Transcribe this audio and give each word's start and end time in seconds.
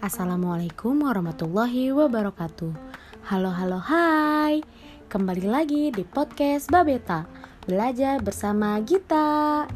Assalamualaikum 0.00 1.04
warahmatullahi 1.04 1.92
wabarakatuh. 1.92 2.72
Halo, 3.28 3.52
halo, 3.52 3.76
hai. 3.84 4.64
Kembali 5.12 5.44
lagi 5.44 5.92
di 5.92 6.08
podcast 6.08 6.72
Babeta. 6.72 7.28
Belajar 7.68 8.16
bersama 8.24 8.80
Gita. 8.80 9.68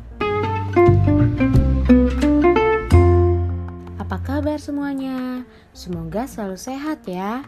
Apa 4.01 4.17
kabar 4.25 4.57
semuanya? 4.57 5.45
Semoga 5.77 6.25
selalu 6.25 6.57
sehat 6.57 7.05
ya. 7.05 7.45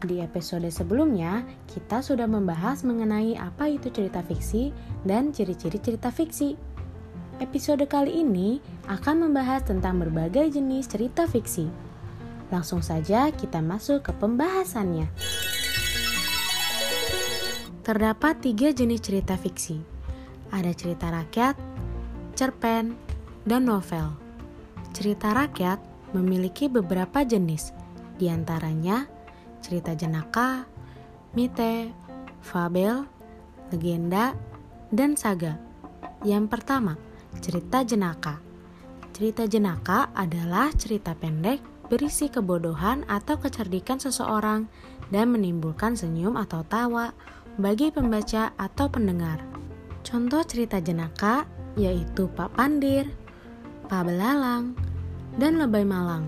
Di 0.00 0.24
episode 0.24 0.64
sebelumnya, 0.72 1.44
kita 1.68 2.00
sudah 2.00 2.24
membahas 2.24 2.88
mengenai 2.88 3.36
apa 3.36 3.68
itu 3.68 3.92
cerita 3.92 4.24
fiksi 4.24 4.72
dan 5.04 5.28
ciri-ciri 5.36 5.76
cerita 5.76 6.08
fiksi. 6.08 6.56
Episode 7.44 7.84
kali 7.84 8.24
ini 8.24 8.64
akan 8.88 9.28
membahas 9.28 9.68
tentang 9.68 10.00
berbagai 10.00 10.56
jenis 10.56 10.88
cerita 10.88 11.28
fiksi. 11.28 11.88
Langsung 12.48 12.80
saja 12.80 13.28
kita 13.28 13.60
masuk 13.60 14.08
ke 14.08 14.12
pembahasannya. 14.16 15.08
Terdapat 17.84 18.44
tiga 18.44 18.68
jenis 18.72 19.00
cerita 19.00 19.36
fiksi. 19.36 19.80
Ada 20.52 20.72
cerita 20.72 21.12
rakyat, 21.12 21.56
cerpen, 22.36 22.96
dan 23.44 23.64
novel. 23.64 24.12
Cerita 24.92 25.32
rakyat 25.32 25.80
memiliki 26.16 26.72
beberapa 26.72 27.24
jenis, 27.24 27.72
di 28.16 28.32
antaranya 28.32 29.08
cerita 29.60 29.92
jenaka, 29.92 30.64
mite, 31.36 31.92
fabel, 32.40 33.04
legenda, 33.68 34.32
dan 34.88 35.16
saga. 35.16 35.60
Yang 36.24 36.44
pertama, 36.48 36.96
cerita 37.44 37.84
jenaka. 37.84 38.40
Cerita 39.12 39.44
jenaka 39.44 40.08
adalah 40.16 40.72
cerita 40.76 41.12
pendek 41.12 41.77
berisi 41.88 42.28
kebodohan 42.28 43.04
atau 43.08 43.40
kecerdikan 43.40 43.96
seseorang 43.96 44.68
dan 45.08 45.32
menimbulkan 45.32 45.96
senyum 45.96 46.36
atau 46.36 46.64
tawa 46.68 47.16
bagi 47.58 47.90
pembaca 47.90 48.54
atau 48.54 48.86
pendengar. 48.86 49.40
Contoh 50.04 50.40
cerita 50.46 50.78
jenaka 50.78 51.48
yaitu 51.74 52.28
Pak 52.32 52.54
Pandir, 52.54 53.08
Pak 53.88 54.04
Belalang, 54.04 54.76
dan 55.40 55.62
Lebay 55.62 55.86
Malang. 55.86 56.26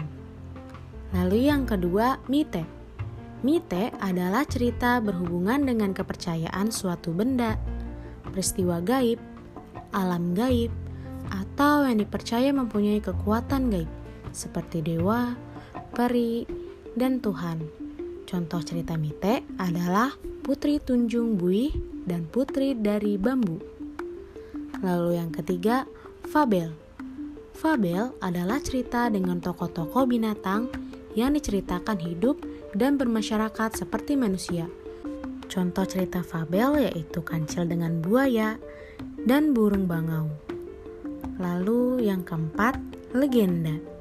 Lalu 1.11 1.51
yang 1.51 1.67
kedua, 1.67 2.23
mite. 2.31 2.63
Mite 3.43 3.91
adalah 3.99 4.47
cerita 4.47 5.03
berhubungan 5.03 5.65
dengan 5.67 5.91
kepercayaan 5.91 6.71
suatu 6.71 7.11
benda, 7.11 7.59
peristiwa 8.23 8.79
gaib, 8.79 9.19
alam 9.91 10.37
gaib, 10.37 10.71
atau 11.33 11.83
yang 11.89 11.99
dipercaya 11.99 12.55
mempunyai 12.55 13.03
kekuatan 13.03 13.73
gaib, 13.75 13.91
seperti 14.31 14.85
dewa, 14.85 15.35
peri, 16.01 16.49
dan 16.97 17.21
Tuhan. 17.21 17.61
Contoh 18.25 18.65
cerita 18.65 18.97
mite 18.97 19.45
adalah 19.61 20.17
Putri 20.41 20.81
Tunjung 20.81 21.37
Buih 21.37 21.77
dan 22.09 22.25
Putri 22.25 22.73
dari 22.73 23.21
Bambu. 23.21 23.61
Lalu 24.81 25.21
yang 25.21 25.29
ketiga, 25.29 25.85
fabel. 26.25 26.73
Fabel 27.53 28.17
adalah 28.25 28.65
cerita 28.65 29.13
dengan 29.13 29.45
tokoh-tokoh 29.45 30.09
binatang 30.09 30.73
yang 31.13 31.37
diceritakan 31.37 32.01
hidup 32.01 32.41
dan 32.73 32.97
bermasyarakat 32.97 33.85
seperti 33.85 34.17
manusia. 34.17 34.73
Contoh 35.53 35.85
cerita 35.85 36.25
fabel 36.25 36.81
yaitu 36.81 37.21
kancil 37.21 37.69
dengan 37.69 38.01
buaya 38.01 38.57
dan 39.29 39.53
burung 39.53 39.85
bangau. 39.85 40.33
Lalu 41.37 42.09
yang 42.09 42.25
keempat, 42.25 42.81
legenda. 43.13 44.00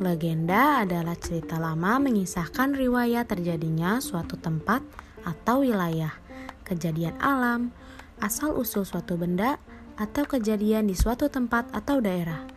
Legenda 0.00 0.80
adalah 0.80 1.12
cerita 1.12 1.60
lama 1.60 2.00
mengisahkan 2.00 2.72
riwayat 2.72 3.28
terjadinya 3.28 4.00
suatu 4.00 4.40
tempat 4.40 4.80
atau 5.28 5.60
wilayah, 5.60 6.16
kejadian 6.64 7.20
alam, 7.20 7.68
asal-usul 8.16 8.88
suatu 8.88 9.20
benda, 9.20 9.60
atau 10.00 10.24
kejadian 10.24 10.88
di 10.88 10.96
suatu 10.96 11.28
tempat 11.28 11.68
atau 11.76 12.00
daerah. 12.00 12.48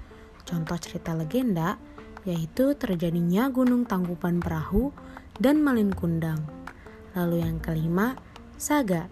Contoh 0.48 0.80
cerita 0.80 1.12
legenda 1.12 1.76
yaitu 2.24 2.80
terjadinya 2.80 3.52
Gunung 3.52 3.84
Tangkuban 3.84 4.40
Perahu 4.40 4.96
dan 5.36 5.60
Malin 5.60 5.92
Kundang. 5.92 6.40
Lalu 7.12 7.44
yang 7.44 7.60
kelima, 7.60 8.16
saga. 8.56 9.12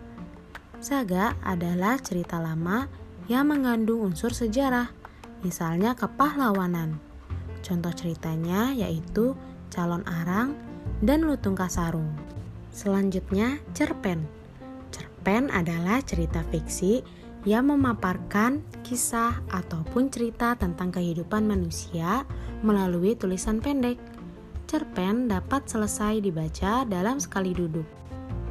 Saga 0.80 1.36
adalah 1.44 2.00
cerita 2.00 2.40
lama 2.40 2.88
yang 3.28 3.52
mengandung 3.52 4.08
unsur 4.08 4.32
sejarah, 4.32 4.88
misalnya 5.44 6.00
kepahlawanan. 6.00 7.11
Contoh 7.62 7.94
ceritanya 7.94 8.74
yaitu 8.74 9.38
Calon 9.72 10.04
Arang 10.10 10.58
dan 11.00 11.26
Lutung 11.26 11.56
Kasarung. 11.56 12.10
Selanjutnya, 12.74 13.62
cerpen. 13.78 14.26
Cerpen 14.92 15.54
adalah 15.54 16.02
cerita 16.02 16.42
fiksi 16.50 17.06
yang 17.46 17.74
memaparkan 17.74 18.62
kisah 18.86 19.42
ataupun 19.50 20.14
cerita 20.14 20.54
tentang 20.58 20.94
kehidupan 20.94 21.46
manusia 21.46 22.26
melalui 22.62 23.18
tulisan 23.18 23.58
pendek. 23.58 23.98
Cerpen 24.70 25.28
dapat 25.28 25.68
selesai 25.68 26.22
dibaca 26.24 26.88
dalam 26.88 27.20
sekali 27.20 27.52
duduk. 27.52 27.86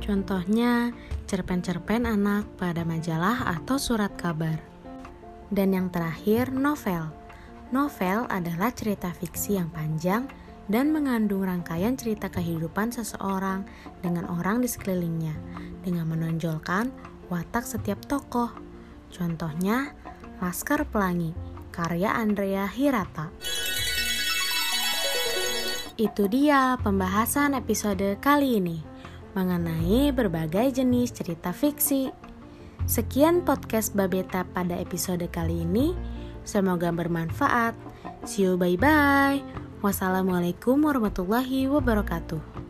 Contohnya, 0.05 0.91
cerpen-cerpen 1.31 2.09
anak 2.09 2.45
pada 2.59 2.83
majalah 2.83 3.47
atau 3.47 3.79
surat 3.79 4.11
kabar. 4.19 4.59
Dan 5.53 5.77
yang 5.77 5.89
terakhir, 5.89 6.51
novel. 6.51 7.20
Novel 7.71 8.27
adalah 8.27 8.75
cerita 8.75 9.15
fiksi 9.15 9.55
yang 9.55 9.71
panjang 9.71 10.27
dan 10.67 10.91
mengandung 10.91 11.47
rangkaian 11.47 11.95
cerita 11.95 12.27
kehidupan 12.27 12.91
seseorang 12.91 13.63
dengan 14.03 14.27
orang 14.27 14.59
di 14.59 14.67
sekelilingnya, 14.67 15.35
dengan 15.87 16.11
menonjolkan 16.11 16.91
watak 17.31 17.63
setiap 17.63 18.03
tokoh. 18.11 18.51
Contohnya, 19.15 19.95
Laskar 20.43 20.83
Pelangi, 20.83 21.31
karya 21.71 22.11
Andrea 22.11 22.67
Hirata. 22.67 23.31
Itu 25.95 26.27
dia 26.27 26.75
pembahasan 26.83 27.55
episode 27.55 28.19
kali 28.19 28.59
ini 28.59 28.79
mengenai 29.39 30.11
berbagai 30.11 30.83
jenis 30.83 31.15
cerita 31.15 31.55
fiksi. 31.55 32.11
Sekian 32.91 33.47
podcast 33.47 33.95
Babeta 33.95 34.43
pada 34.43 34.75
episode 34.75 35.23
kali 35.31 35.63
ini. 35.63 36.19
Semoga 36.51 36.91
bermanfaat. 36.91 37.79
See 38.27 38.43
you 38.43 38.59
bye 38.59 38.75
bye. 38.75 39.39
Wassalamualaikum 39.87 40.83
warahmatullahi 40.83 41.71
wabarakatuh. 41.71 42.70